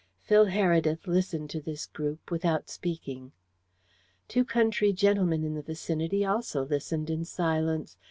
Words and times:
Phil 0.19 0.47
Heredith 0.47 1.05
listened 1.05 1.51
to 1.51 1.61
this 1.61 1.85
group 1.85 2.31
without 2.31 2.69
speaking. 2.71 3.33
Two 4.27 4.43
country 4.43 4.91
gentlemen 4.93 5.43
in 5.43 5.53
the 5.53 5.61
vicinity 5.61 6.25
also 6.25 6.63
listened 6.65 7.11
in 7.11 7.23
silence. 7.23 7.97